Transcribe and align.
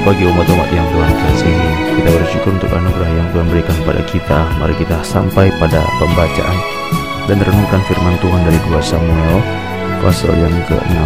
Selamat 0.00 0.16
pagi 0.16 0.32
umat-umat 0.32 0.68
yang 0.72 0.88
Tuhan 0.96 1.12
kasihi. 1.12 1.70
Kita 2.00 2.08
bersyukur 2.08 2.56
untuk 2.56 2.72
anugerah 2.72 3.10
yang 3.20 3.28
Tuhan 3.36 3.46
berikan 3.52 3.76
kepada 3.84 4.00
kita. 4.08 4.38
Mari 4.56 4.72
kita 4.80 4.96
sampai 5.04 5.52
pada 5.60 5.76
pembacaan 6.00 6.56
Dan 7.28 7.36
renungkan 7.44 7.84
firman 7.84 8.16
Tuhan 8.24 8.40
dari 8.48 8.56
2 8.64 8.80
Samuel 8.80 9.44
Pasal 10.00 10.32
yang 10.40 10.56
ke-6 10.64 10.96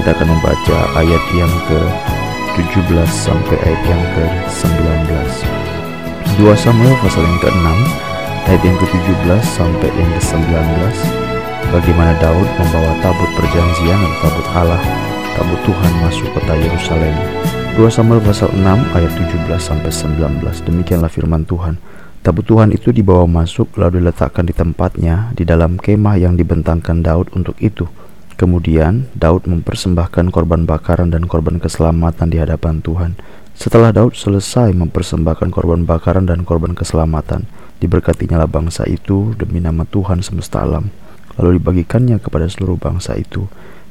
Kita 0.00 0.16
akan 0.16 0.28
membaca 0.32 0.78
ayat 0.96 1.24
yang 1.36 1.52
ke-17 1.68 3.04
sampai 3.04 3.56
ayat 3.60 3.82
yang 3.84 4.00
ke-19 4.16 4.72
2 6.40 6.56
Samuel 6.56 6.96
pasal 7.04 7.20
yang 7.20 7.40
ke-6 7.44 7.68
Ayat 8.48 8.62
yang 8.64 8.76
ke-17 8.80 9.28
sampai 9.44 9.92
yang 9.92 10.08
ke-19 10.16 10.56
Bagaimana 11.68 12.16
Daud 12.16 12.48
membawa 12.48 12.96
tabut 13.04 13.28
perjanjian 13.36 14.00
dan 14.00 14.12
tabut 14.24 14.46
Allah 14.56 14.80
tabut 15.36 15.60
Tuhan 15.68 15.92
masuk 16.00 16.32
kota 16.32 16.56
Yerusalem 16.56 17.12
2 17.76 17.92
Samuel 17.92 18.24
pasal 18.24 18.48
6 18.56 18.64
ayat 18.96 19.12
17 19.20 19.36
sampai 19.60 19.92
19. 19.92 20.40
Demikianlah 20.64 21.12
firman 21.12 21.44
Tuhan. 21.44 21.76
Tabut 22.24 22.40
Tuhan 22.40 22.72
itu 22.72 22.88
dibawa 22.88 23.28
masuk 23.28 23.76
lalu 23.76 24.00
diletakkan 24.00 24.48
di 24.48 24.56
tempatnya 24.56 25.36
di 25.36 25.44
dalam 25.44 25.76
kemah 25.76 26.16
yang 26.16 26.40
dibentangkan 26.40 27.04
Daud 27.04 27.36
untuk 27.36 27.52
itu. 27.60 27.84
Kemudian 28.40 29.12
Daud 29.12 29.44
mempersembahkan 29.44 30.32
korban 30.32 30.64
bakaran 30.64 31.12
dan 31.12 31.28
korban 31.28 31.60
keselamatan 31.60 32.32
di 32.32 32.40
hadapan 32.40 32.80
Tuhan. 32.80 33.12
Setelah 33.52 33.92
Daud 33.92 34.16
selesai 34.16 34.72
mempersembahkan 34.72 35.52
korban 35.52 35.84
bakaran 35.84 36.24
dan 36.24 36.48
korban 36.48 36.72
keselamatan, 36.72 37.44
diberkatinya 37.84 38.48
bangsa 38.48 38.88
itu 38.88 39.36
demi 39.36 39.60
nama 39.60 39.84
Tuhan 39.84 40.24
semesta 40.24 40.64
alam. 40.64 40.88
Lalu 41.36 41.60
dibagikannya 41.60 42.24
kepada 42.24 42.48
seluruh 42.48 42.80
bangsa 42.80 43.20
itu, 43.20 43.44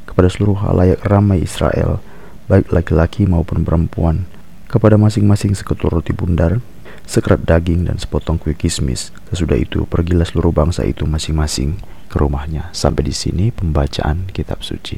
kepada 0.09 0.25
seluruh 0.25 0.57
halayak 0.57 1.05
ramai 1.05 1.45
Israel 1.45 2.01
baik 2.45 2.69
laki-laki 2.73 3.25
maupun 3.25 3.65
perempuan, 3.65 4.29
kepada 4.65 4.97
masing-masing 4.97 5.53
seketul 5.53 5.93
roti 5.93 6.11
bundar, 6.11 6.61
sekerat 7.05 7.45
daging 7.45 7.85
dan 7.85 8.01
sepotong 8.01 8.41
kue 8.41 8.57
kismis. 8.57 9.13
Sesudah 9.29 9.57
itu, 9.57 9.85
pergilah 9.85 10.25
seluruh 10.25 10.51
bangsa 10.51 10.83
itu 10.83 11.05
masing-masing 11.05 11.77
ke 12.09 12.16
rumahnya. 12.17 12.73
Sampai 12.73 13.05
di 13.05 13.13
sini 13.13 13.53
pembacaan 13.53 14.29
kitab 14.33 14.66
suci. 14.66 14.97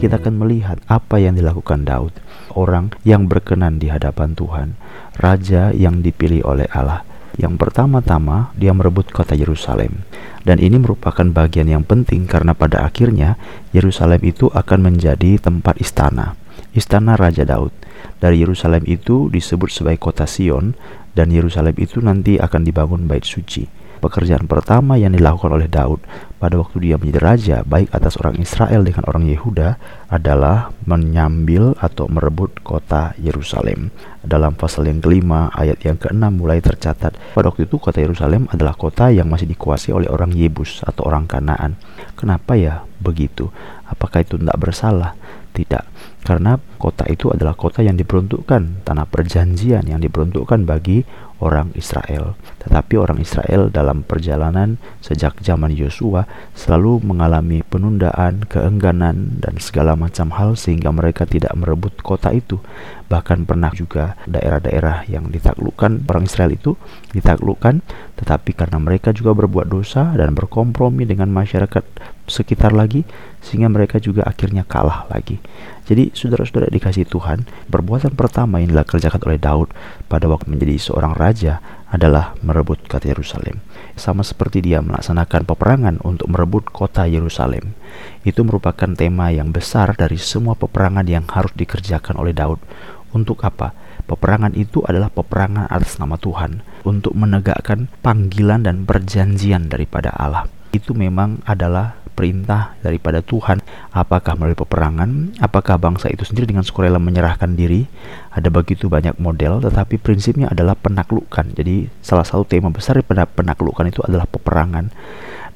Kita 0.00 0.16
akan 0.16 0.40
melihat 0.40 0.80
apa 0.88 1.20
yang 1.20 1.36
dilakukan 1.36 1.84
Daud, 1.84 2.16
orang 2.56 2.96
yang 3.04 3.28
berkenan 3.28 3.76
di 3.76 3.92
hadapan 3.92 4.32
Tuhan, 4.32 4.80
raja 5.20 5.76
yang 5.76 6.00
dipilih 6.00 6.40
oleh 6.48 6.64
Allah. 6.72 7.04
Yang 7.36 7.60
pertama-tama, 7.60 8.52
dia 8.56 8.72
merebut 8.72 9.12
kota 9.12 9.36
Yerusalem. 9.36 10.08
Dan 10.40 10.56
ini 10.56 10.80
merupakan 10.80 11.24
bagian 11.28 11.68
yang 11.68 11.84
penting 11.84 12.24
karena 12.24 12.56
pada 12.56 12.88
akhirnya 12.88 13.36
Yerusalem 13.76 14.24
itu 14.24 14.48
akan 14.48 14.88
menjadi 14.88 15.36
tempat 15.36 15.76
istana, 15.76 16.36
istana 16.72 17.20
Raja 17.20 17.44
Daud. 17.44 17.72
Dari 18.20 18.40
Yerusalem 18.40 18.88
itu 18.88 19.28
disebut 19.28 19.68
sebagai 19.68 20.00
kota 20.00 20.24
Sion 20.24 20.72
dan 21.12 21.28
Yerusalem 21.28 21.76
itu 21.76 22.00
nanti 22.00 22.40
akan 22.40 22.64
dibangun 22.64 23.04
bait 23.04 23.28
suci. 23.28 23.79
Pekerjaan 24.00 24.48
pertama 24.48 24.96
yang 24.96 25.12
dilakukan 25.12 25.52
oleh 25.52 25.68
Daud 25.68 26.00
pada 26.40 26.56
waktu 26.56 26.88
dia 26.88 26.96
menjadi 26.96 27.20
raja, 27.20 27.56
baik 27.68 27.92
atas 27.92 28.16
orang 28.16 28.40
Israel 28.40 28.80
dengan 28.80 29.04
orang 29.04 29.28
Yehuda, 29.28 29.76
adalah 30.08 30.72
menyambil 30.88 31.76
atau 31.76 32.08
merebut 32.08 32.64
kota 32.64 33.12
Yerusalem. 33.20 33.92
Dalam 34.24 34.56
pasal 34.56 34.88
yang 34.88 35.04
kelima, 35.04 35.52
ayat 35.52 35.84
yang 35.84 36.00
keenam 36.00 36.40
mulai 36.40 36.64
tercatat, 36.64 37.12
pada 37.36 37.46
waktu 37.52 37.68
itu 37.68 37.76
kota 37.76 38.00
Yerusalem 38.00 38.48
adalah 38.48 38.72
kota 38.72 39.12
yang 39.12 39.28
masih 39.28 39.44
dikuasai 39.44 39.92
oleh 39.92 40.08
orang 40.08 40.32
Yebus 40.32 40.80
atau 40.80 41.04
orang 41.04 41.28
Kanaan. 41.28 41.76
Kenapa 42.16 42.56
ya 42.56 42.88
begitu? 43.04 43.52
Apakah 43.84 44.24
itu 44.24 44.40
tidak 44.40 44.56
bersalah? 44.56 45.12
Tidak, 45.52 45.84
karena 46.30 46.62
kota 46.78 47.10
itu 47.10 47.34
adalah 47.34 47.58
kota 47.58 47.82
yang 47.82 47.98
diperuntukkan, 47.98 48.86
tanah 48.86 49.06
perjanjian 49.10 49.82
yang 49.82 49.98
diperuntukkan 49.98 50.62
bagi 50.62 51.02
orang 51.42 51.74
Israel. 51.74 52.38
Tetapi 52.62 52.94
orang 53.00 53.18
Israel 53.18 53.66
dalam 53.66 54.06
perjalanan 54.06 54.78
sejak 55.02 55.42
zaman 55.42 55.74
Yosua 55.74 56.30
selalu 56.54 57.02
mengalami 57.02 57.66
penundaan, 57.66 58.46
keengganan, 58.46 59.42
dan 59.42 59.58
segala 59.58 59.98
macam 59.98 60.30
hal 60.36 60.54
sehingga 60.54 60.94
mereka 60.94 61.26
tidak 61.26 61.50
merebut 61.58 61.98
kota 61.98 62.30
itu. 62.30 62.62
Bahkan 63.10 63.48
pernah 63.48 63.74
juga 63.74 64.14
daerah-daerah 64.30 65.10
yang 65.10 65.34
ditaklukkan 65.34 66.06
orang 66.06 66.30
Israel 66.30 66.54
itu 66.54 66.78
ditaklukkan, 67.10 67.82
tetapi 68.22 68.54
karena 68.54 68.78
mereka 68.78 69.10
juga 69.10 69.34
berbuat 69.34 69.66
dosa 69.66 70.14
dan 70.14 70.30
berkompromi 70.36 71.08
dengan 71.08 71.26
masyarakat 71.34 71.82
sekitar 72.30 72.70
lagi, 72.70 73.02
sehingga 73.42 73.66
mereka 73.66 73.98
juga 73.98 74.22
akhirnya 74.22 74.62
kalah 74.62 75.10
lagi. 75.10 75.42
Jadi 75.90 76.14
saudara-saudara 76.14 76.70
dikasih 76.70 77.02
Tuhan, 77.10 77.50
perbuatan 77.66 78.14
pertama 78.14 78.62
yang 78.62 78.70
dikerjakan 78.70 79.26
oleh 79.26 79.42
Daud 79.42 79.74
pada 80.06 80.30
waktu 80.30 80.46
menjadi 80.54 80.78
seorang 80.78 81.18
raja 81.18 81.58
adalah 81.90 82.38
merebut 82.46 82.86
kota 82.86 83.10
Yerusalem. 83.10 83.58
Sama 83.98 84.22
seperti 84.22 84.62
dia 84.62 84.78
melaksanakan 84.86 85.42
peperangan 85.50 85.98
untuk 86.06 86.30
merebut 86.30 86.70
kota 86.70 87.10
Yerusalem. 87.10 87.74
Itu 88.22 88.46
merupakan 88.46 88.94
tema 88.94 89.34
yang 89.34 89.50
besar 89.50 89.98
dari 89.98 90.14
semua 90.14 90.54
peperangan 90.54 91.10
yang 91.10 91.26
harus 91.26 91.50
dikerjakan 91.58 92.22
oleh 92.22 92.38
Daud. 92.38 92.62
Untuk 93.10 93.42
apa? 93.42 93.74
Peperangan 94.06 94.54
itu 94.54 94.86
adalah 94.86 95.10
peperangan 95.10 95.66
atas 95.66 95.98
nama 95.98 96.14
Tuhan 96.14 96.62
untuk 96.86 97.18
menegakkan 97.18 97.90
panggilan 97.98 98.62
dan 98.62 98.86
perjanjian 98.86 99.66
daripada 99.66 100.14
Allah. 100.14 100.46
Itu 100.70 100.94
memang 100.94 101.42
adalah 101.42 101.98
perintah 102.20 102.76
daripada 102.84 103.24
Tuhan. 103.24 103.64
Apakah 103.96 104.36
melalui 104.36 104.60
peperangan? 104.60 105.40
Apakah 105.40 105.80
bangsa 105.80 106.12
itu 106.12 106.28
sendiri 106.28 106.52
dengan 106.52 106.60
sukarela 106.60 107.00
menyerahkan 107.00 107.56
diri? 107.56 107.88
Ada 108.36 108.52
begitu 108.52 108.92
banyak 108.92 109.16
model 109.16 109.64
tetapi 109.64 109.96
prinsipnya 109.96 110.52
adalah 110.52 110.76
penaklukan. 110.76 111.56
Jadi 111.56 111.88
salah 112.04 112.28
satu 112.28 112.44
tema 112.44 112.68
besar 112.68 113.00
daripada 113.00 113.24
penaklukan 113.24 113.88
itu 113.88 114.04
adalah 114.04 114.28
peperangan. 114.28 114.92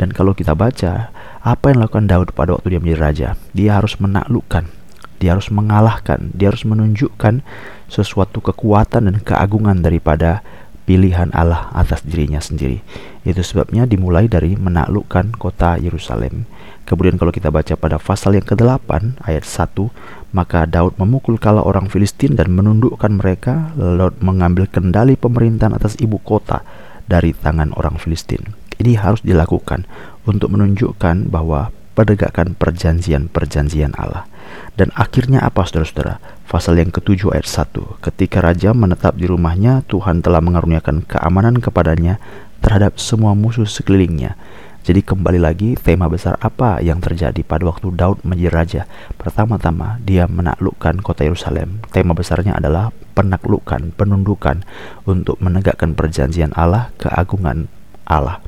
Dan 0.00 0.08
kalau 0.16 0.32
kita 0.32 0.56
baca 0.56 1.12
apa 1.44 1.64
yang 1.69 1.84
dilakukan 1.84 2.08
Daud 2.08 2.28
pada 2.32 2.56
waktu 2.56 2.72
dia 2.72 2.80
menjadi 2.80 3.00
raja? 3.04 3.28
Dia 3.53 3.76
harus 3.76 4.00
menaklukkan. 4.00 4.64
Dia 5.20 5.36
harus 5.36 5.53
mengalahkan. 5.53 6.32
Dia 6.32 6.48
harus 6.48 6.64
menunjukkan 6.64 7.44
sesuatu 7.92 8.41
kekuatan 8.41 9.12
dan 9.12 9.16
keagungan 9.20 9.84
daripada 9.84 10.41
pilihan 10.84 11.33
Allah 11.33 11.72
atas 11.72 12.05
dirinya 12.05 12.41
sendiri. 12.41 12.84
Itu 13.25 13.41
sebabnya 13.41 13.89
dimulai 13.89 14.28
dari 14.28 14.56
menaklukkan 14.56 15.37
kota 15.37 15.81
Yerusalem. 15.81 16.45
Kemudian 16.84 17.17
kalau 17.17 17.33
kita 17.33 17.49
baca 17.49 17.72
pada 17.81 17.97
pasal 17.97 18.37
yang 18.37 18.45
ke-8 18.45 19.17
ayat 19.25 19.45
1, 19.49 19.72
maka 20.37 20.69
Daud 20.69 21.00
memukul 21.00 21.41
kala 21.41 21.65
orang 21.65 21.89
Filistin 21.89 22.37
dan 22.37 22.53
menundukkan 22.53 23.09
mereka 23.09 23.72
lalu 23.81 24.12
mengambil 24.21 24.69
kendali 24.69 25.16
pemerintahan 25.16 25.72
atas 25.72 25.97
ibu 25.97 26.21
kota 26.21 26.60
dari 27.09 27.33
tangan 27.33 27.72
orang 27.80 27.97
Filistin. 27.97 28.53
Ini 28.77 29.01
harus 29.01 29.25
dilakukan 29.25 29.89
untuk 30.28 30.53
menunjukkan 30.53 31.33
bahwa 31.33 31.72
penegakan 31.94 32.58
perjanjian-perjanjian 32.58 33.94
Allah. 33.96 34.26
Dan 34.74 34.91
akhirnya 34.98 35.41
apa 35.41 35.64
saudara-saudara? 35.64 36.18
Pasal 36.44 36.78
yang 36.78 36.94
ketujuh 36.94 37.34
ayat 37.34 37.50
1 37.50 37.98
Ketika 37.98 38.38
raja 38.38 38.70
menetap 38.70 39.18
di 39.18 39.26
rumahnya 39.26 39.82
Tuhan 39.91 40.22
telah 40.22 40.38
mengaruniakan 40.38 41.02
keamanan 41.02 41.58
kepadanya 41.58 42.22
Terhadap 42.62 43.02
semua 43.02 43.34
musuh 43.34 43.66
sekelilingnya 43.66 44.38
jadi 44.84 45.00
kembali 45.00 45.41
lagi 45.41 45.80
tema 45.80 46.12
besar 46.12 46.36
apa 46.44 46.76
yang 46.84 47.00
terjadi 47.00 47.41
pada 47.41 47.64
waktu 47.64 47.88
Daud 47.96 48.20
menjadi 48.20 48.52
raja. 48.52 48.82
Pertama-tama 49.16 49.96
dia 50.04 50.28
menaklukkan 50.28 51.00
kota 51.00 51.24
Yerusalem. 51.24 51.80
Tema 51.88 52.12
besarnya 52.12 52.52
adalah 52.52 52.92
penaklukan, 53.16 53.96
penundukan 53.96 54.60
untuk 55.08 55.41
menegakkan 55.41 55.96
perjanjian 55.96 56.52
Allah, 56.52 56.92
keagungan 57.00 57.72
Allah. 58.06 58.41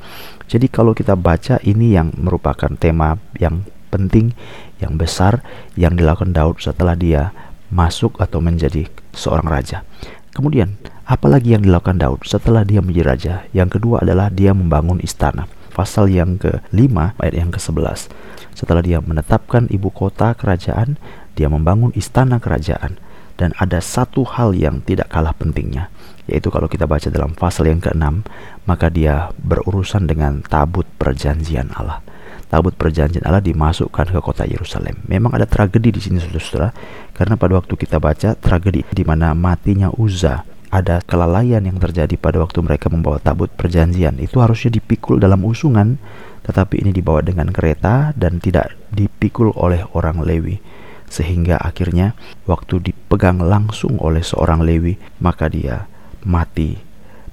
Jadi 0.47 0.71
kalau 0.71 0.95
kita 0.95 1.19
baca 1.19 1.59
ini 1.67 1.93
yang 1.97 2.15
merupakan 2.15 2.71
tema 2.79 3.19
yang 3.35 3.67
penting 3.91 4.31
yang 4.77 4.95
besar 4.95 5.41
yang 5.73 5.97
dilakukan 5.97 6.31
Daud 6.31 6.61
setelah 6.61 6.93
dia 6.93 7.33
masuk 7.73 8.19
atau 8.21 8.39
menjadi 8.39 8.87
seorang 9.11 9.47
raja. 9.47 9.83
Kemudian, 10.31 10.77
apalagi 11.09 11.57
yang 11.57 11.65
dilakukan 11.65 11.97
Daud 11.97 12.21
setelah 12.23 12.61
dia 12.61 12.79
menjadi 12.79 13.05
raja? 13.09 13.33
Yang 13.51 13.81
kedua 13.81 14.05
adalah 14.05 14.29
dia 14.29 14.53
membangun 14.53 15.01
istana. 15.01 15.49
Pasal 15.73 16.09
yang 16.13 16.37
ke-5 16.37 17.17
ayat 17.17 17.35
yang 17.35 17.49
ke-11. 17.49 18.09
Setelah 18.53 18.81
dia 18.85 18.97
menetapkan 19.01 19.69
ibu 19.69 19.89
kota 19.89 20.33
kerajaan, 20.37 20.97
dia 21.37 21.49
membangun 21.49 21.93
istana 21.93 22.41
kerajaan. 22.41 22.97
Dan 23.37 23.53
ada 23.61 23.77
satu 23.77 24.25
hal 24.25 24.57
yang 24.57 24.81
tidak 24.81 25.13
kalah 25.13 25.31
pentingnya, 25.37 25.93
yaitu 26.25 26.49
kalau 26.49 26.65
kita 26.65 26.89
baca 26.89 27.05
dalam 27.13 27.37
pasal 27.37 27.69
yang 27.69 27.77
ke-6, 27.77 28.25
maka 28.65 28.89
dia 28.89 29.29
berurusan 29.37 30.09
dengan 30.09 30.41
tabut 30.41 30.89
perjanjian 30.97 31.69
Allah. 31.77 32.01
Tabut 32.49 32.73
perjanjian 32.73 33.21
Allah 33.21 33.45
dimasukkan 33.45 34.09
ke 34.09 34.19
kota 34.25 34.49
Yerusalem. 34.49 35.05
Memang 35.05 35.37
ada 35.37 35.45
tragedi 35.45 35.93
di 35.93 36.01
sini 36.01 36.17
saudara-saudara, 36.17 36.73
karena 37.13 37.37
pada 37.37 37.53
waktu 37.61 37.73
kita 37.77 38.01
baca 38.01 38.33
tragedi 38.33 38.81
di 38.89 39.03
mana 39.05 39.37
matinya 39.37 39.93
Uza, 39.93 40.41
ada 40.67 40.99
kelalaian 41.05 41.63
yang 41.63 41.79
terjadi 41.79 42.17
pada 42.19 42.43
waktu 42.43 42.59
mereka 42.59 42.91
membawa 42.91 43.21
tabut 43.21 43.47
perjanjian. 43.53 44.19
Itu 44.19 44.43
harusnya 44.43 44.73
dipikul 44.73 45.21
dalam 45.21 45.45
usungan, 45.45 46.01
tetapi 46.43 46.83
ini 46.83 46.91
dibawa 46.91 47.23
dengan 47.23 47.53
kereta 47.53 48.11
dan 48.17 48.39
tidak 48.41 48.75
dipikul 48.91 49.53
oleh 49.55 49.83
orang 49.95 50.23
Lewi. 50.23 50.76
Sehingga 51.07 51.55
akhirnya 51.59 52.13
waktu 52.45 52.91
dipegang 52.91 53.39
langsung 53.39 53.95
oleh 53.97 54.21
seorang 54.21 54.63
Lewi, 54.63 54.99
maka 55.23 55.47
dia 55.47 55.87
mati 56.27 56.77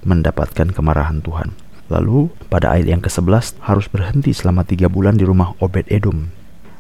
mendapatkan 0.07 0.71
kemarahan 0.71 1.19
Tuhan. 1.25 1.53
Lalu 1.93 2.33
pada 2.49 2.73
ayat 2.73 2.89
yang 2.89 3.03
ke-11 3.05 3.61
harus 3.61 3.87
berhenti 3.91 4.33
selama 4.33 4.65
tiga 4.65 4.89
bulan 4.89 5.21
di 5.21 5.27
rumah 5.27 5.53
Obed 5.61 5.85
Edom. 5.93 6.33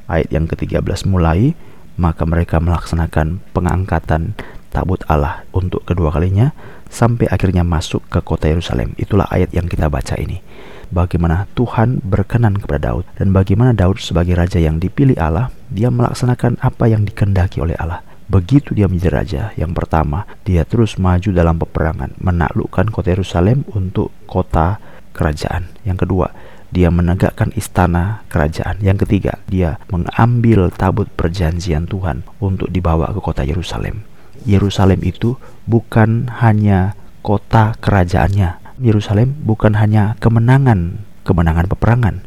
Ayat 0.08 0.32
yang 0.32 0.48
ke-13 0.48 1.08
mulai, 1.08 1.52
maka 2.00 2.24
mereka 2.24 2.58
melaksanakan 2.60 3.40
pengangkatan 3.52 4.36
tabut 4.74 5.00
Allah 5.06 5.46
untuk 5.54 5.86
kedua 5.86 6.10
kalinya 6.10 6.50
sampai 6.90 7.30
akhirnya 7.30 7.62
masuk 7.62 8.02
ke 8.10 8.18
kota 8.22 8.50
Yerusalem. 8.50 8.98
Itulah 8.98 9.30
ayat 9.30 9.54
yang 9.54 9.70
kita 9.70 9.86
baca 9.86 10.18
ini. 10.18 10.42
Bagaimana 10.92 11.48
Tuhan 11.56 12.04
berkenan 12.04 12.60
kepada 12.60 12.92
Daud 12.92 13.04
dan 13.16 13.32
bagaimana 13.32 13.72
Daud 13.72 14.02
sebagai 14.02 14.36
raja 14.36 14.60
yang 14.60 14.82
dipilih 14.82 15.16
Allah, 15.16 15.48
dia 15.70 15.88
melaksanakan 15.88 16.60
apa 16.60 16.84
yang 16.90 17.06
dikendaki 17.06 17.62
oleh 17.62 17.76
Allah. 17.80 18.04
Begitu 18.24 18.72
dia 18.72 18.88
menjadi 18.88 19.12
raja, 19.12 19.42
yang 19.54 19.76
pertama, 19.76 20.24
dia 20.48 20.64
terus 20.64 20.96
maju 20.96 21.28
dalam 21.28 21.60
peperangan, 21.60 22.16
menaklukkan 22.16 22.88
kota 22.88 23.12
Yerusalem 23.12 23.68
untuk 23.76 24.10
kota 24.24 24.80
kerajaan. 25.12 25.68
Yang 25.84 26.08
kedua, 26.08 26.32
dia 26.72 26.88
menegakkan 26.88 27.52
istana 27.54 28.24
kerajaan. 28.32 28.80
Yang 28.80 29.06
ketiga, 29.06 29.38
dia 29.46 29.76
mengambil 29.92 30.72
tabut 30.72 31.06
perjanjian 31.12 31.84
Tuhan 31.86 32.24
untuk 32.40 32.72
dibawa 32.72 33.12
ke 33.12 33.20
kota 33.20 33.44
Yerusalem. 33.44 34.02
Yerusalem 34.48 35.04
itu 35.04 35.36
bukan 35.68 36.32
hanya 36.40 36.96
kota 37.22 37.76
kerajaannya. 37.78 38.63
Yerusalem 38.80 39.34
bukan 39.42 39.78
hanya 39.78 40.18
kemenangan, 40.18 41.02
kemenangan 41.22 41.66
peperangan. 41.70 42.24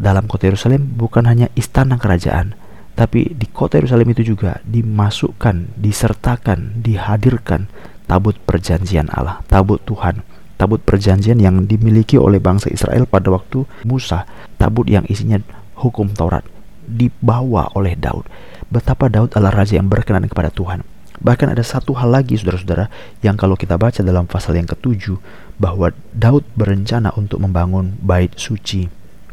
Dalam 0.00 0.24
kota 0.30 0.48
Yerusalem 0.48 0.96
bukan 0.96 1.28
hanya 1.28 1.52
istana 1.58 2.00
kerajaan, 2.00 2.56
tapi 2.96 3.36
di 3.36 3.46
kota 3.50 3.76
Yerusalem 3.76 4.16
itu 4.16 4.32
juga 4.32 4.58
dimasukkan, 4.64 5.76
disertakan, 5.76 6.80
dihadirkan 6.80 7.68
tabut 8.08 8.38
perjanjian 8.42 9.12
Allah, 9.12 9.44
tabut 9.46 9.82
Tuhan 9.84 10.24
tabut 10.60 10.84
perjanjian 10.84 11.40
yang 11.40 11.64
dimiliki 11.64 12.20
oleh 12.20 12.36
bangsa 12.36 12.68
Israel 12.68 13.08
pada 13.08 13.32
waktu 13.32 13.64
Musa, 13.88 14.28
tabut 14.60 14.84
yang 14.92 15.08
isinya 15.08 15.40
hukum 15.80 16.12
Taurat 16.12 16.44
dibawa 16.84 17.72
oleh 17.72 17.96
Daud. 17.96 18.28
Betapa 18.68 19.08
Daud 19.08 19.32
adalah 19.32 19.64
raja 19.64 19.80
yang 19.80 19.88
berkenan 19.88 20.28
kepada 20.28 20.52
Tuhan. 20.52 20.84
Bahkan 21.20 21.52
ada 21.52 21.60
satu 21.60 21.92
hal 21.96 22.12
lagi 22.12 22.36
saudara-saudara 22.40 22.88
yang 23.20 23.36
kalau 23.36 23.56
kita 23.56 23.76
baca 23.76 24.00
dalam 24.00 24.24
pasal 24.24 24.56
yang 24.56 24.68
ketujuh 24.68 25.20
bahwa 25.60 25.92
Daud 26.16 26.48
berencana 26.56 27.12
untuk 27.16 27.44
membangun 27.44 27.96
bait 28.00 28.32
suci. 28.36 28.88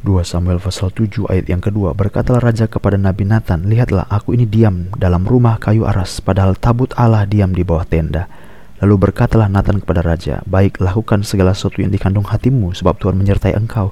2 0.06 0.22
Samuel 0.22 0.62
pasal 0.62 0.94
7 0.94 1.26
ayat 1.26 1.50
yang 1.50 1.58
kedua 1.58 1.92
Berkatalah 1.98 2.38
raja 2.38 2.70
kepada 2.70 3.02
Nabi 3.02 3.26
Nathan 3.26 3.66
Lihatlah 3.66 4.06
aku 4.08 4.38
ini 4.38 4.46
diam 4.46 4.94
dalam 4.94 5.26
rumah 5.26 5.58
kayu 5.58 5.90
aras 5.90 6.22
Padahal 6.22 6.54
tabut 6.54 6.94
Allah 6.94 7.26
diam 7.26 7.50
di 7.50 7.66
bawah 7.66 7.82
tenda 7.82 8.30
Lalu 8.78 9.10
berkatalah 9.10 9.50
Nathan 9.50 9.82
kepada 9.82 10.06
raja, 10.06 10.46
"Baik, 10.46 10.78
lakukan 10.78 11.26
segala 11.26 11.58
sesuatu 11.58 11.82
yang 11.82 11.90
dikandung 11.90 12.30
hatimu, 12.30 12.78
sebab 12.78 13.02
Tuhan 13.02 13.18
menyertai 13.18 13.58
engkau." 13.58 13.90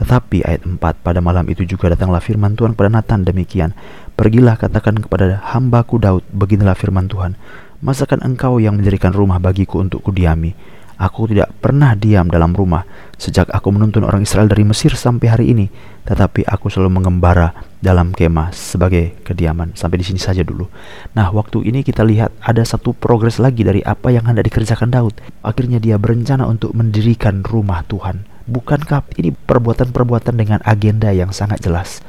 Tetapi 0.00 0.48
ayat 0.48 0.64
4 0.64 0.80
pada 0.80 1.20
malam 1.20 1.44
itu 1.52 1.68
juga 1.68 1.92
datanglah 1.92 2.24
firman 2.24 2.56
Tuhan 2.56 2.72
kepada 2.72 2.88
Nathan 2.88 3.20
demikian, 3.28 3.76
"Pergilah 4.16 4.56
katakan 4.56 4.96
kepada 4.96 5.44
hambaku 5.52 6.00
Daud, 6.00 6.24
beginilah 6.32 6.72
firman 6.72 7.04
Tuhan, 7.04 7.36
masakan 7.84 8.24
engkau 8.24 8.56
yang 8.56 8.80
mendirikan 8.80 9.12
rumah 9.12 9.36
bagiku 9.36 9.84
untuk 9.84 10.00
kudiami?" 10.00 10.80
Aku 11.00 11.24
tidak 11.24 11.48
pernah 11.64 11.96
diam 11.96 12.28
dalam 12.28 12.52
rumah 12.52 12.84
sejak 13.16 13.48
aku 13.48 13.72
menuntun 13.72 14.04
orang 14.04 14.20
Israel 14.20 14.52
dari 14.52 14.68
Mesir 14.68 14.92
sampai 14.92 15.32
hari 15.32 15.48
ini, 15.48 15.64
tetapi 16.04 16.44
aku 16.44 16.68
selalu 16.68 17.00
mengembara 17.00 17.56
dalam 17.80 18.12
kemah 18.12 18.52
sebagai 18.52 19.16
kediaman. 19.24 19.72
Sampai 19.72 19.96
di 19.96 20.04
sini 20.04 20.20
saja 20.20 20.44
dulu. 20.44 20.68
Nah, 21.16 21.32
waktu 21.32 21.64
ini 21.64 21.80
kita 21.80 22.04
lihat 22.04 22.36
ada 22.44 22.60
satu 22.68 22.92
progres 22.92 23.40
lagi 23.40 23.64
dari 23.64 23.80
apa 23.80 24.12
yang 24.12 24.28
hendak 24.28 24.52
dikerjakan 24.52 24.92
Daud. 24.92 25.16
Akhirnya 25.40 25.80
dia 25.80 25.96
berencana 25.96 26.44
untuk 26.44 26.76
mendirikan 26.76 27.48
rumah 27.48 27.80
Tuhan. 27.88 28.29
Bukankah 28.50 29.06
ini 29.14 29.30
perbuatan-perbuatan 29.30 30.34
dengan 30.34 30.58
agenda 30.66 31.14
yang 31.14 31.30
sangat 31.30 31.62
jelas? 31.62 32.02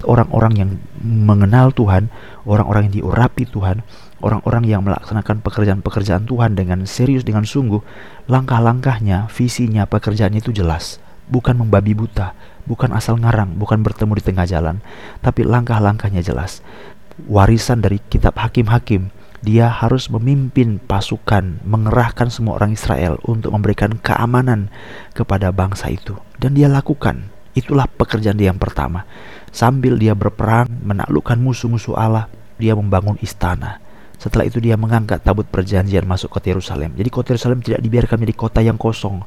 Orang-orang 0.00 0.52
yang 0.56 0.70
mengenal 1.04 1.76
Tuhan, 1.76 2.08
orang-orang 2.48 2.88
yang 2.88 3.04
diurapi 3.04 3.44
Tuhan, 3.44 3.84
orang-orang 4.24 4.64
yang 4.64 4.80
melaksanakan 4.80 5.44
pekerjaan-pekerjaan 5.44 6.24
Tuhan 6.24 6.56
dengan 6.56 6.88
serius 6.88 7.20
dengan 7.20 7.44
sungguh, 7.44 7.84
langkah-langkahnya, 8.32 9.28
visinya, 9.28 9.84
pekerjaannya 9.84 10.40
itu 10.40 10.56
jelas. 10.56 11.04
Bukan 11.28 11.60
membabi 11.60 11.92
buta, 11.92 12.32
bukan 12.64 12.96
asal 12.96 13.20
ngarang, 13.20 13.56
bukan 13.60 13.84
bertemu 13.84 14.12
di 14.16 14.24
tengah 14.24 14.48
jalan, 14.48 14.80
tapi 15.20 15.44
langkah-langkahnya 15.44 16.24
jelas. 16.24 16.64
Warisan 17.28 17.84
dari 17.84 18.00
kitab 18.08 18.40
hakim-hakim, 18.40 19.12
dia 19.44 19.68
harus 19.68 20.08
memimpin 20.08 20.80
pasukan, 20.80 21.60
mengerahkan 21.68 22.32
semua 22.32 22.56
orang 22.56 22.72
Israel 22.72 23.20
untuk 23.28 23.52
memberikan 23.52 23.92
keamanan 24.00 24.72
kepada 25.12 25.52
bangsa 25.52 25.92
itu. 25.92 26.16
Dan 26.40 26.56
dia 26.56 26.72
lakukan. 26.72 27.28
Itulah 27.52 27.84
pekerjaan 27.84 28.40
dia 28.40 28.48
yang 28.48 28.58
pertama. 28.58 29.04
Sambil 29.52 30.00
dia 30.00 30.16
berperang, 30.16 30.66
menaklukkan 30.80 31.36
musuh-musuh 31.36 31.94
Allah, 31.94 32.32
dia 32.56 32.72
membangun 32.72 33.20
istana 33.20 33.83
setelah 34.18 34.46
itu 34.48 34.62
dia 34.62 34.78
mengangkat 34.78 35.20
tabut 35.20 35.44
perjanjian 35.44 36.06
masuk 36.06 36.32
kota 36.32 36.48
Yerusalem. 36.48 36.94
Jadi 36.96 37.08
kota 37.12 37.34
Yerusalem 37.34 37.60
tidak 37.60 37.80
dibiarkan 37.82 38.16
menjadi 38.22 38.36
kota 38.38 38.60
yang 38.64 38.78
kosong. 38.80 39.20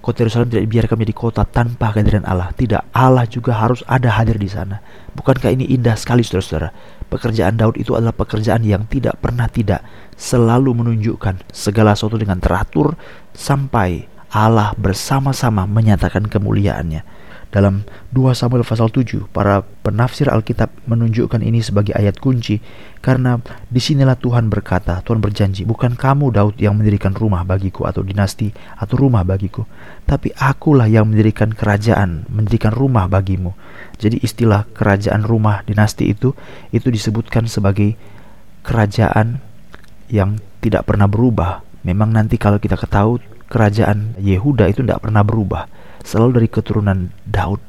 Kota 0.00 0.18
Yerusalem 0.24 0.48
tidak 0.50 0.64
dibiarkan 0.66 0.96
menjadi 0.96 1.16
kota 1.16 1.42
tanpa 1.46 1.92
kehadiran 1.92 2.24
Allah. 2.24 2.50
Tidak, 2.56 2.90
Allah 2.96 3.24
juga 3.28 3.54
harus 3.60 3.84
ada 3.86 4.10
hadir 4.16 4.40
di 4.40 4.48
sana. 4.48 4.80
Bukankah 5.12 5.52
ini 5.52 5.68
indah 5.70 5.94
sekali 5.94 6.24
saudara-saudara? 6.24 6.72
Pekerjaan 7.10 7.58
Daud 7.58 7.76
itu 7.76 7.94
adalah 7.94 8.14
pekerjaan 8.16 8.62
yang 8.64 8.86
tidak 8.86 9.18
pernah 9.18 9.50
tidak 9.50 9.82
selalu 10.14 10.84
menunjukkan 10.84 11.48
segala 11.50 11.94
sesuatu 11.94 12.16
dengan 12.16 12.38
teratur 12.38 12.94
sampai 13.34 14.06
Allah 14.30 14.74
bersama-sama 14.78 15.66
menyatakan 15.66 16.30
kemuliaannya. 16.30 17.02
Dalam 17.50 17.82
2 18.14 18.30
Samuel 18.30 18.62
pasal 18.62 18.94
7, 18.94 19.26
para 19.34 19.66
penafsir 19.82 20.30
Alkitab 20.30 20.70
menunjukkan 20.86 21.42
ini 21.42 21.58
sebagai 21.58 21.90
ayat 21.98 22.22
kunci 22.22 22.62
karena 23.02 23.42
di 23.66 23.82
sinilah 23.82 24.14
Tuhan 24.14 24.46
berkata, 24.46 25.02
Tuhan 25.02 25.18
berjanji, 25.18 25.66
bukan 25.66 25.98
kamu 25.98 26.30
Daud 26.30 26.54
yang 26.62 26.78
mendirikan 26.78 27.10
rumah 27.10 27.42
bagiku 27.42 27.90
atau 27.90 28.06
dinasti 28.06 28.54
atau 28.78 28.94
rumah 28.94 29.26
bagiku, 29.26 29.66
tapi 30.06 30.30
akulah 30.38 30.86
yang 30.86 31.10
mendirikan 31.10 31.50
kerajaan, 31.50 32.22
mendirikan 32.30 32.70
rumah 32.70 33.10
bagimu. 33.10 33.50
Jadi 33.98 34.22
istilah 34.22 34.70
kerajaan 34.70 35.26
rumah 35.26 35.66
dinasti 35.66 36.06
itu 36.06 36.30
itu 36.70 36.86
disebutkan 36.86 37.50
sebagai 37.50 37.98
kerajaan 38.62 39.42
yang 40.06 40.38
tidak 40.62 40.86
pernah 40.86 41.10
berubah. 41.10 41.66
Memang 41.82 42.14
nanti 42.14 42.38
kalau 42.38 42.62
kita 42.62 42.78
ketahui 42.78 43.18
kerajaan 43.50 44.14
Yehuda 44.22 44.70
itu 44.70 44.86
tidak 44.86 45.02
pernah 45.02 45.26
berubah 45.26 45.79
selalu 46.04 46.42
dari 46.42 46.48
keturunan 46.48 47.14
Daud 47.24 47.60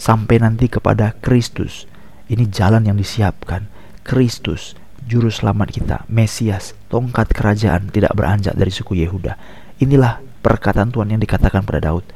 sampai 0.00 0.40
nanti 0.40 0.72
kepada 0.72 1.12
Kristus. 1.20 1.84
Ini 2.30 2.48
jalan 2.48 2.86
yang 2.88 2.96
disiapkan. 2.96 3.68
Kristus, 4.00 4.78
juru 5.04 5.28
selamat 5.28 5.68
kita, 5.74 5.96
Mesias, 6.08 6.72
tongkat 6.88 7.34
kerajaan 7.34 7.92
tidak 7.92 8.16
beranjak 8.16 8.56
dari 8.56 8.72
suku 8.72 8.96
Yehuda. 9.02 9.36
Inilah 9.82 10.22
perkataan 10.40 10.88
Tuhan 10.94 11.12
yang 11.12 11.20
dikatakan 11.20 11.66
pada 11.66 11.92
Daud. 11.92 12.06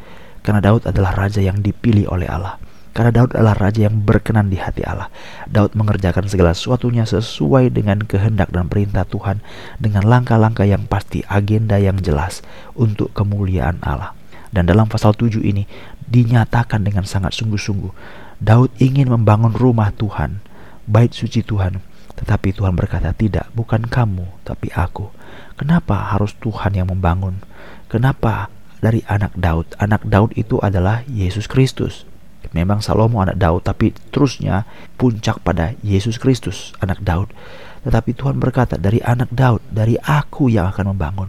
Karena 0.44 0.60
Daud 0.60 0.84
adalah 0.84 1.16
raja 1.16 1.40
yang 1.40 1.64
dipilih 1.64 2.08
oleh 2.12 2.28
Allah. 2.28 2.60
Karena 2.94 3.10
Daud 3.10 3.34
adalah 3.34 3.58
raja 3.58 3.90
yang 3.90 4.06
berkenan 4.06 4.52
di 4.52 4.60
hati 4.60 4.86
Allah. 4.86 5.10
Daud 5.50 5.74
mengerjakan 5.74 6.30
segala 6.30 6.54
sesuatunya 6.54 7.02
sesuai 7.02 7.74
dengan 7.74 7.98
kehendak 8.06 8.54
dan 8.54 8.70
perintah 8.70 9.02
Tuhan 9.02 9.42
dengan 9.82 10.06
langkah-langkah 10.06 10.62
yang 10.62 10.86
pasti, 10.86 11.26
agenda 11.26 11.74
yang 11.82 11.98
jelas 11.98 12.46
untuk 12.78 13.10
kemuliaan 13.10 13.82
Allah. 13.82 14.14
Dan 14.54 14.70
dalam 14.70 14.86
pasal 14.86 15.18
7 15.18 15.42
ini 15.42 15.66
dinyatakan 16.06 16.86
dengan 16.86 17.02
sangat 17.02 17.34
sungguh-sungguh. 17.34 17.90
Daud 18.38 18.70
ingin 18.78 19.10
membangun 19.10 19.50
rumah 19.50 19.90
Tuhan, 19.90 20.38
bait 20.86 21.10
suci 21.10 21.42
Tuhan. 21.42 21.82
Tetapi 22.14 22.54
Tuhan 22.54 22.78
berkata, 22.78 23.10
tidak, 23.10 23.50
bukan 23.58 23.90
kamu, 23.90 24.46
tapi 24.46 24.70
aku. 24.70 25.10
Kenapa 25.58 26.14
harus 26.14 26.38
Tuhan 26.38 26.78
yang 26.78 26.86
membangun? 26.86 27.42
Kenapa 27.90 28.46
dari 28.78 29.02
anak 29.10 29.34
Daud? 29.34 29.74
Anak 29.82 30.06
Daud 30.06 30.30
itu 30.38 30.62
adalah 30.62 31.02
Yesus 31.10 31.50
Kristus. 31.50 32.06
Memang 32.54 32.78
Salomo 32.78 33.18
anak 33.18 33.34
Daud, 33.34 33.66
tapi 33.66 33.90
terusnya 34.14 34.62
puncak 34.94 35.42
pada 35.42 35.74
Yesus 35.82 36.22
Kristus, 36.22 36.70
anak 36.78 37.02
Daud. 37.02 37.34
Tetapi 37.82 38.14
Tuhan 38.14 38.38
berkata, 38.38 38.78
dari 38.78 39.02
anak 39.02 39.34
Daud, 39.34 39.66
dari 39.66 39.98
aku 39.98 40.46
yang 40.46 40.70
akan 40.70 40.94
membangun. 40.94 41.28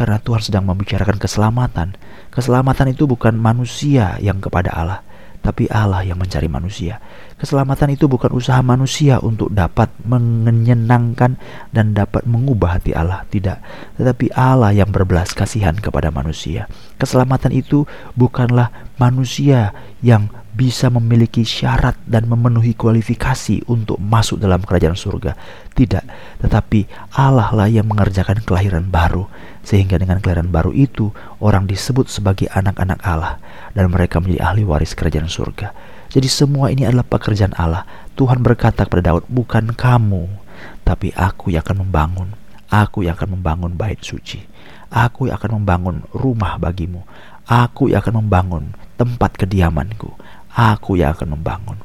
Karena 0.00 0.16
Tuhan 0.16 0.40
sedang 0.40 0.64
membicarakan 0.64 1.20
keselamatan. 1.20 1.92
Keselamatan 2.32 2.96
itu 2.96 3.04
bukan 3.04 3.36
manusia 3.36 4.16
yang 4.24 4.40
kepada 4.40 4.72
Allah, 4.72 5.04
tapi 5.44 5.68
Allah 5.68 6.00
yang 6.00 6.16
mencari 6.16 6.48
manusia. 6.48 7.04
Keselamatan 7.36 7.92
itu 7.92 8.08
bukan 8.08 8.32
usaha 8.32 8.64
manusia 8.64 9.20
untuk 9.20 9.52
dapat 9.52 9.92
menyenangkan 10.08 11.36
dan 11.68 11.92
dapat 11.92 12.24
mengubah 12.24 12.80
hati 12.80 12.96
Allah, 12.96 13.28
tidak, 13.28 13.60
tetapi 14.00 14.32
Allah 14.32 14.72
yang 14.72 14.88
berbelas 14.88 15.36
kasihan 15.36 15.76
kepada 15.76 16.08
manusia. 16.08 16.64
Keselamatan 16.96 17.52
itu 17.52 17.84
bukanlah 18.16 18.72
manusia 18.96 19.76
yang 20.00 20.32
bisa 20.60 20.92
memiliki 20.92 21.40
syarat 21.40 21.96
dan 22.04 22.28
memenuhi 22.28 22.76
kualifikasi 22.76 23.64
untuk 23.64 23.96
masuk 23.96 24.36
dalam 24.36 24.60
kerajaan 24.60 24.92
surga. 24.92 25.32
Tidak, 25.72 26.04
tetapi 26.44 26.84
Allah 27.16 27.48
lah 27.56 27.64
yang 27.64 27.88
mengerjakan 27.88 28.44
kelahiran 28.44 28.84
baru, 28.84 29.24
sehingga 29.64 29.96
dengan 29.96 30.20
kelahiran 30.20 30.52
baru 30.52 30.76
itu 30.76 31.08
orang 31.40 31.64
disebut 31.64 32.12
sebagai 32.12 32.52
anak-anak 32.52 33.00
Allah 33.00 33.40
dan 33.72 33.88
mereka 33.88 34.20
menjadi 34.20 34.52
ahli 34.52 34.68
waris 34.68 34.92
kerajaan 34.92 35.32
surga. 35.32 35.72
Jadi 36.12 36.28
semua 36.28 36.68
ini 36.68 36.84
adalah 36.84 37.08
pekerjaan 37.08 37.56
Allah. 37.56 37.88
Tuhan 38.20 38.44
berkata 38.44 38.84
kepada 38.84 39.16
Daud, 39.16 39.24
bukan 39.32 39.72
kamu, 39.72 40.28
tapi 40.84 41.08
aku 41.16 41.56
yang 41.56 41.64
akan 41.64 41.88
membangun. 41.88 42.28
Aku 42.68 43.00
yang 43.00 43.16
akan 43.16 43.40
membangun 43.40 43.72
bait 43.80 43.96
suci. 44.04 44.44
Aku 44.92 45.32
yang 45.32 45.40
akan 45.40 45.64
membangun 45.64 46.04
rumah 46.12 46.60
bagimu. 46.60 47.00
Aku 47.48 47.88
yang 47.88 48.04
akan 48.04 48.26
membangun 48.26 48.76
tempat 49.00 49.40
kediamanku. 49.40 50.12
Aku 50.54 50.98
yang 50.98 51.14
akan 51.14 51.38
membangun. 51.38 51.78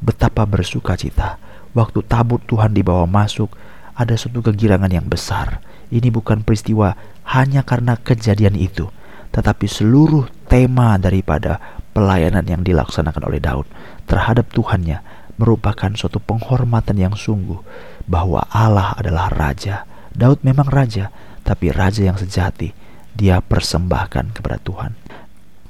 Betapa 0.00 0.44
bersuka 0.44 0.96
cita. 0.96 1.40
Waktu 1.72 2.02
tabut 2.04 2.42
Tuhan 2.44 2.74
dibawa 2.74 3.06
masuk, 3.06 3.52
ada 3.94 4.16
suatu 4.16 4.40
kegirangan 4.40 4.90
yang 4.90 5.06
besar. 5.06 5.60
Ini 5.92 6.08
bukan 6.08 6.40
peristiwa 6.40 6.96
hanya 7.36 7.62
karena 7.62 7.98
kejadian 8.00 8.56
itu, 8.56 8.88
tetapi 9.30 9.66
seluruh 9.68 10.26
tema 10.50 10.96
daripada 10.96 11.60
pelayanan 11.92 12.46
yang 12.46 12.62
dilaksanakan 12.62 13.22
oleh 13.26 13.42
Daud 13.42 13.66
terhadap 14.06 14.50
Tuhannya 14.50 15.02
merupakan 15.40 15.90
suatu 15.96 16.20
penghormatan 16.20 17.00
yang 17.00 17.14
sungguh 17.16 17.58
bahwa 18.04 18.44
Allah 18.52 18.92
adalah 19.00 19.32
raja. 19.32 19.88
Daud 20.12 20.44
memang 20.44 20.68
raja, 20.68 21.08
tapi 21.46 21.72
raja 21.72 22.04
yang 22.04 22.20
sejati. 22.20 22.76
Dia 23.16 23.40
persembahkan 23.40 24.36
kepada 24.36 24.60
Tuhan. 24.60 24.92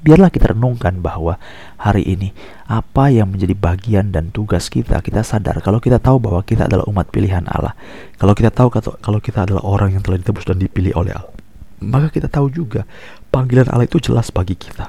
Biarlah 0.01 0.33
kita 0.33 0.57
renungkan 0.57 1.05
bahwa 1.05 1.37
hari 1.77 2.09
ini 2.09 2.33
apa 2.65 3.13
yang 3.13 3.29
menjadi 3.37 3.53
bagian 3.53 4.13
dan 4.17 4.33
tugas 4.33 4.73
kita, 4.73 4.99
kita 5.05 5.21
sadar 5.21 5.61
kalau 5.61 5.77
kita 5.77 6.01
tahu 6.01 6.17
bahwa 6.17 6.41
kita 6.41 6.65
adalah 6.65 6.89
umat 6.89 7.13
pilihan 7.13 7.45
Allah. 7.49 7.77
Kalau 8.17 8.33
kita 8.33 8.49
tahu 8.49 8.73
kalau 8.81 9.21
kita 9.21 9.45
adalah 9.45 9.61
orang 9.61 9.93
yang 9.95 10.03
telah 10.03 10.17
ditebus 10.17 10.49
dan 10.49 10.57
dipilih 10.57 10.97
oleh 10.97 11.13
Allah. 11.13 11.37
Maka 11.81 12.13
kita 12.13 12.29
tahu 12.29 12.49
juga 12.49 12.89
panggilan 13.29 13.69
Allah 13.69 13.89
itu 13.89 14.01
jelas 14.01 14.29
bagi 14.33 14.57
kita 14.57 14.89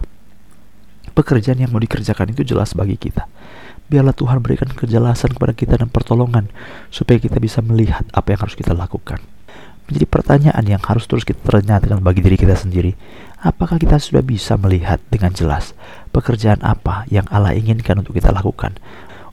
pekerjaan 1.12 1.60
yang 1.60 1.72
mau 1.72 1.82
dikerjakan 1.84 2.32
itu 2.32 2.41
jelas 2.48 2.74
bagi 2.74 2.96
kita. 2.96 3.27
Biarlah 3.91 4.15
Tuhan 4.15 4.39
berikan 4.39 4.72
kejelasan 4.72 5.36
kepada 5.36 5.51
kita 5.51 5.75
dan 5.75 5.91
pertolongan 5.91 6.48
supaya 6.88 7.20
kita 7.20 7.38
bisa 7.44 7.60
melihat 7.60 8.08
apa 8.15 8.32
yang 8.32 8.39
harus 8.48 8.56
kita 8.56 8.72
lakukan. 8.72 9.20
Menjadi 9.92 10.08
pertanyaan 10.08 10.64
yang 10.64 10.80
harus 10.80 11.04
terus 11.04 11.28
kita 11.28 11.44
ternyatakan 11.44 12.00
bagi 12.00 12.24
diri 12.24 12.40
kita 12.40 12.56
sendiri. 12.56 12.96
Apakah 13.44 13.76
kita 13.76 14.00
sudah 14.00 14.24
bisa 14.24 14.56
melihat 14.56 15.04
dengan 15.12 15.36
jelas 15.36 15.76
pekerjaan 16.16 16.64
apa 16.64 17.04
yang 17.12 17.28
Allah 17.28 17.52
inginkan 17.52 18.00
untuk 18.00 18.16
kita 18.16 18.32
lakukan 18.32 18.80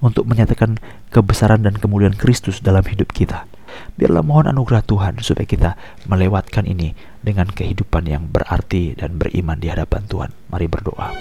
untuk 0.02 0.26
menyatakan 0.26 0.82
kebesaran 1.14 1.62
dan 1.62 1.78
kemuliaan 1.78 2.18
Kristus 2.18 2.58
dalam 2.58 2.82
hidup 2.82 3.14
kita? 3.14 3.46
Biarlah 3.94 4.26
mohon 4.26 4.50
anugerah 4.50 4.82
Tuhan 4.82 5.22
supaya 5.22 5.46
kita 5.46 5.70
melewatkan 6.10 6.66
ini 6.66 6.90
dengan 7.22 7.46
kehidupan 7.46 8.10
yang 8.10 8.26
berarti 8.26 8.98
dan 8.98 9.14
beriman 9.14 9.62
di 9.62 9.70
hadapan 9.70 10.10
Tuhan. 10.10 10.34
Mari 10.50 10.66
berdoa. 10.66 11.14